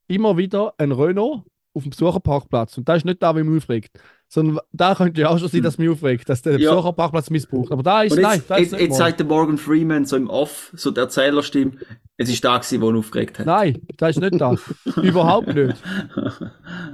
[0.08, 1.44] immer wieder ein Renault
[1.74, 2.78] auf dem Besucherparkplatz.
[2.78, 3.98] Und das ist nicht da, wie mich aufregt.
[4.30, 6.72] Sondern da könnte ja auch schon sein, dass mich aufregt, dass der Ja.
[6.72, 7.72] Besucherparkplatz missbraucht.
[7.74, 8.98] Aber da ist, nein, jetzt, da jetzt, nicht jetzt mal.
[8.98, 11.74] sagt der Morgan Freeman so im Off, so der Erzählerstimme,
[12.18, 13.46] es ist da gewesen, wo ihn aufgeregt hat.
[13.46, 14.56] Nein, das ist nicht da.
[15.02, 15.76] Überhaupt nicht.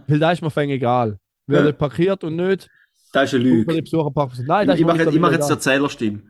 [0.07, 1.19] Weil da ist mir fäng egal.
[1.47, 1.71] Wer Ja.
[1.71, 2.69] parkiert und nicht,
[3.13, 3.73] Das ist eine Lüge.
[4.45, 5.53] Nein, das Ich, mache jetzt, ich mache jetzt die.
[5.53, 6.21] Erzählerstimme,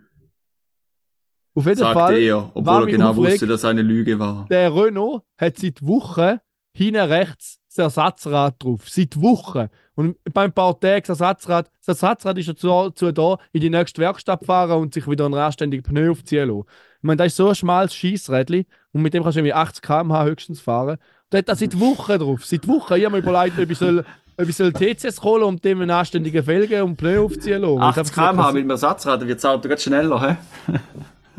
[1.56, 2.18] Auf jeden sagte Fall.
[2.20, 4.46] er, obwohl er genau aufregt- wusste, dass es eine Lüge war.
[4.50, 6.38] Der Renault hat seit Wochen
[6.74, 8.88] hinten rechts das Ersatzrad drauf.
[8.90, 9.68] Seit Wochen.
[9.96, 14.00] Und beim paar Tagen das Ersatzrad, das Ersatzrad ist dazu, dazu da, in die nächste
[14.02, 16.64] Werkstatt fahren und sich wieder einen anständigen Pneu aufziehen lassen.
[17.00, 19.82] Ich meine, das ist so ein schmales Scheissrädchen und mit dem kannst du irgendwie 80
[19.82, 20.98] km/h höchstens fahren.
[21.32, 22.46] Der hat das seit Wochen drauf.
[22.46, 22.94] Seit Wochen.
[22.96, 24.06] Ich habe mir überlegt, ob ich soll
[24.38, 27.82] ob ich soll TCS holen und dem einen anständigen Felgen und Pneu aufziehen lassen.
[27.82, 30.38] 80 km/h mit dem Ersatzrad, dann wird das Auto ganz schneller, hä?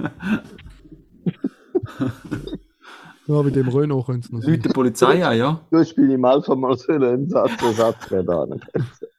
[3.28, 4.52] Ja, mit dem Renault können sie noch sein.
[4.52, 5.60] Leute die Polizei an, ja?
[5.70, 8.60] Du bei dem Alpha mal so einen Entsatz, Ersatzrad an.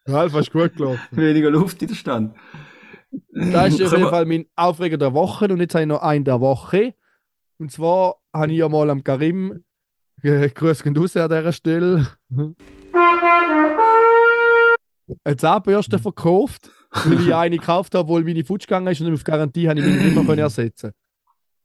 [0.08, 1.00] Alpha ist gut gelaufen.
[1.12, 2.34] Weniger Luftwiderstand.
[3.32, 6.26] Das ist auf jeden Fall mein Aufreger der Woche und jetzt habe ich noch einen
[6.26, 6.96] der Woche.
[7.60, 9.64] Und zwar habe ich ja mal am Karim,
[10.24, 12.08] äh, gehen raus an dieser Stelle,
[15.24, 19.24] eine Zahnbürste verkauft, weil ich eine gekauft habe, obwohl meine futsch gegangen ist und auf
[19.24, 20.92] Garantie habe ich meine nicht mehr können ersetzen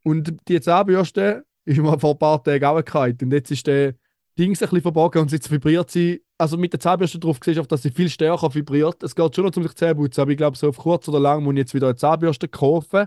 [0.02, 3.94] Und die Zahnbürste ist mir vor ein paar Tagen auch gekalt und jetzt ist der
[4.38, 7.62] Dings ein bisschen verborgen und jetzt vibriert sie, also mit der Zahnbürste drauf siehst du,
[7.62, 9.02] dass sie viel stärker vibriert.
[9.02, 11.20] Es geht schon noch um sich Zähne putzen, aber ich glaube, so auf kurz oder
[11.20, 13.06] lang muss ich jetzt wieder eine Zahnbürste kaufen.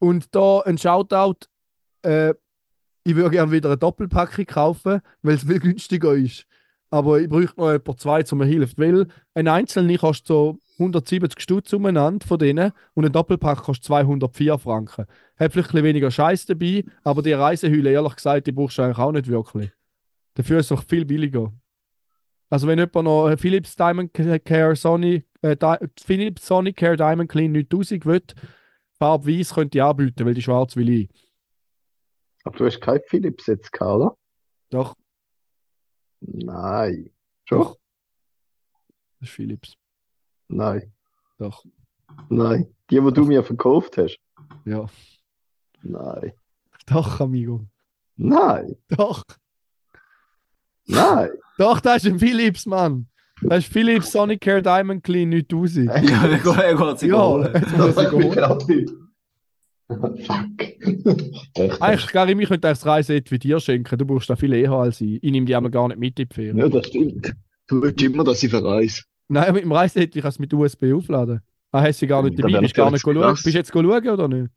[0.00, 1.46] Und da ein Shoutout,
[2.02, 2.34] äh,
[3.04, 6.46] ich würde gerne wieder eine Doppelpackung kaufen, weil es viel günstiger ist.
[6.90, 8.78] Aber ich bräuchte noch etwa zwei, um mir hilft.
[8.78, 14.58] Weil ein einzelne kostet so 170 Stutz umeinander von denen und ein Doppelpack kostet 204
[14.58, 15.02] Franken.
[15.02, 18.82] Hat vielleicht ein bisschen weniger Scheiß dabei, aber die Reisehülle, ehrlich gesagt, die brauchst du
[18.82, 19.70] eigentlich auch nicht wirklich.
[20.34, 21.52] Dafür ist es noch viel billiger.
[22.50, 25.56] Also wenn jemand noch eine Philips Diamond Care Sony, äh,
[26.00, 28.22] Philips Sony Care Diamond Clean 9000 will,
[28.98, 31.08] Farbe weiß könnte ich anbieten, weil die schwarz will ich.
[32.44, 34.16] Aber du hast kein Philips jetzt gehabt, oder?
[34.70, 34.94] Doch,
[36.26, 37.10] Nein.
[37.44, 37.58] Schon?
[37.58, 37.78] Doch.
[39.20, 39.76] das ist Philips.
[40.48, 40.92] Nein.
[41.38, 41.64] Doch,
[42.28, 42.74] Nein.
[42.90, 44.18] Die, die du mir verkauft hast?
[44.64, 44.86] ja.
[45.82, 46.32] Nein.
[46.86, 47.66] Doch, Amigo.
[48.16, 48.76] Nein.
[48.88, 49.22] Doch.
[50.86, 51.30] Nein.
[51.58, 53.06] Doch, das ist ein Philips, Mann.
[53.42, 55.86] Das ist Philips Sonicare Diamond Clean 9000.
[56.08, 57.52] Ja, er geht, er geht sich Ja, holen.
[57.54, 59.10] jetzt muss ich holen.
[59.86, 61.80] Fuck.
[61.80, 63.98] Eigentlich, Gary, ich könnte das Reiseset wie dir schenken.
[63.98, 65.22] Du brauchst da viel eher als ich.
[65.22, 66.58] Ich nehme die einmal gar nicht mit in die Ferien.
[66.58, 67.34] Ja, das stimmt.
[67.66, 69.02] Du willst immer, dass ich verreise.
[69.28, 71.40] Nein, mit dem Reiseset, ich kann es mit USB aufladen.
[71.72, 72.60] Ah, hast du gar nicht Da dabei?
[72.60, 73.32] Bist gar nicht jetzt schauen?
[73.32, 74.50] Bist du jetzt schauen oder nicht?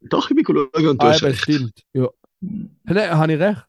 [0.00, 1.42] Doch, ich bin schauen und du Ah, hast eben, recht.
[1.42, 1.82] stimmt.
[1.92, 2.08] Ja.
[2.40, 3.64] Nein, habe ich recht.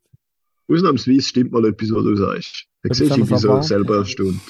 [0.70, 2.66] Ausnahmsweise stimmt mal etwas, was du sagst.
[2.84, 4.42] Da Etwas siehst du, ich bin anderes so selber erstaunt.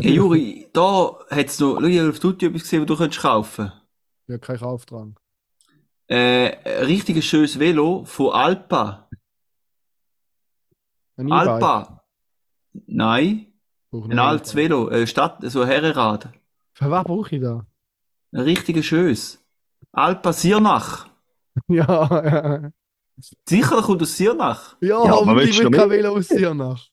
[0.00, 3.70] Hey Juri, da hat's noch, schau, ich auf YouTube etwas gesehen, was du könntest kaufen.
[4.26, 5.08] Ja, kein Auftrag.
[6.08, 9.08] Äh, ein richtiges schönes Velo von Alpa.
[11.16, 11.30] Ein.
[11.32, 12.02] Alpa.
[12.86, 13.46] Nein,
[13.90, 14.54] Brauche ich ein altes.
[14.54, 16.28] Velo, äh, Stadt, so ein Herrenrad.
[16.74, 17.66] Für was brauche ich da?
[18.32, 19.44] Ein richtiges schönes.
[19.92, 21.08] Alpa Siernach.
[21.66, 22.70] Ja, ja.
[23.48, 24.76] Sicher, kommt aus Siernach.
[24.80, 26.86] Ja, Ja, aber ich will du kein Velo aus dir nach.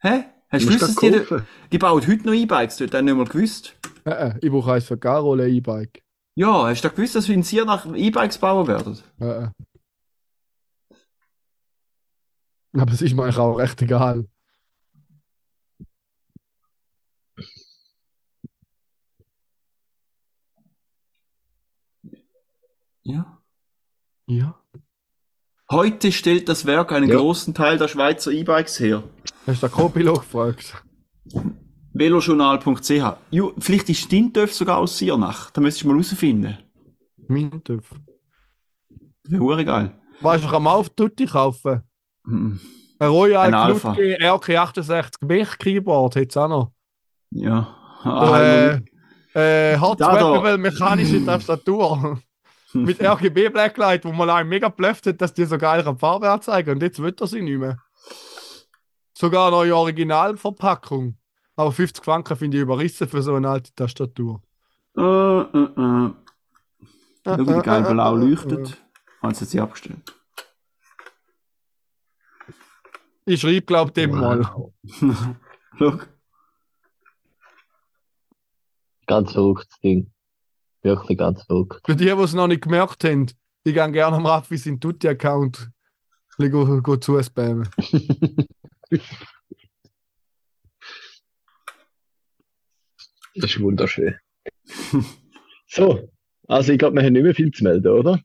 [0.00, 0.24] Hä?
[0.50, 0.94] Hast Du du gewusst, dass
[1.28, 2.92] das die, die bauen heute noch E-Bikes dort?
[2.92, 3.76] Hast du nicht mal gewusst?
[4.04, 6.02] Äh, äh, ich brauche eins für Carol, ein E-Bike.
[6.36, 8.98] Ja, hast du gewusst, dass wir in Siernach E-Bikes bauen werden?
[9.20, 9.48] Äh.
[12.76, 14.26] Aber es ist mir eigentlich auch recht egal.
[23.02, 23.38] Ja.
[24.26, 24.58] Ja.
[25.70, 27.16] Heute stellt das Werk einen Ja.
[27.16, 29.02] großen Teil der Schweizer E-Bikes her.
[29.46, 30.82] Hast du den Co-Pilot gefragt?
[31.94, 33.16] Velojournal.ch.
[33.30, 35.50] Ju, Vielleicht ist Stintdöff sogar aus Siernach.
[35.50, 36.58] Da müsstest du mal herausfinden.
[37.28, 37.88] Mein TÜV.
[39.24, 39.92] Wäre hure geil.
[40.20, 41.82] Weißt du, kann man auf Tutti kaufen?
[42.24, 42.60] Mhm.
[42.98, 43.50] Ein Royal.
[43.50, 46.72] Knutke RK68 Mech Keyboard hätte es auch noch.
[47.30, 47.74] Ja.
[48.04, 48.74] äh,
[49.34, 49.80] äh, da.
[49.80, 52.20] Hardware mechanische Tastatur.
[52.72, 56.74] Mit RGB Blacklight, wo man einem mega blufft hat, dass die so geil Farbe anzeigen.
[56.74, 57.78] Und jetzt wird er sie nicht mehr.
[59.16, 61.16] Sogar eine neue Originalverpackung.
[61.56, 64.42] Aber 50 Franken finde ich überrissen für so eine alte Tastatur.
[64.96, 66.10] äh, äh, äh.
[67.26, 68.82] Schau, wie geil blau leuchtet.
[69.22, 70.14] Haben sie jetzt abgestellt.
[73.24, 74.42] Ich schreibe, glaube ich, dem mal.
[75.78, 75.98] Schau.
[79.06, 80.10] Ganz verrücktes Ding.
[80.82, 81.80] Wirklich ganz verrückt.
[81.86, 83.26] Für die, die es noch nicht gemerkt haben,
[83.64, 85.70] die gehen gerne am Raffi seinen Tutti-Account
[86.38, 87.68] go, go zuspammen.
[93.34, 94.14] Das ist wunderschön.
[95.66, 96.08] so.
[96.46, 98.20] Also, ich glaube, wir haben nicht mehr viel zu melden, oder?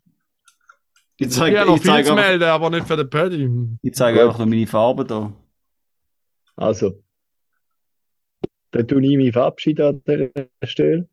[1.18, 3.50] Ich zeige, habe noch ich viel zeige, zu einfach, melden, aber nicht für den Paddy.
[3.82, 5.34] ich zeige einfach noch meine Farben da.
[6.56, 7.04] Also.
[8.72, 11.10] Dann tue ich mich verabschieden an dieser Stelle.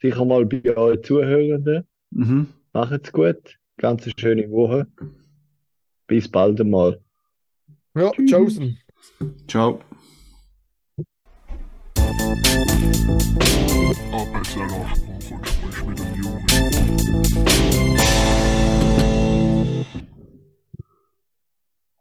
[0.00, 1.86] Sicher mal bei euren Zuhörenden.
[2.10, 2.48] Mhm.
[2.72, 3.58] Macht's gut.
[3.76, 4.86] Ganz eine schöne Woche.
[6.06, 7.00] Bis bald einmal.
[7.94, 8.78] Ja, chosen.
[9.46, 9.80] Ciao.
[13.88, 15.07] Arbeitserlaubsbuch und sprich mit dem Juri.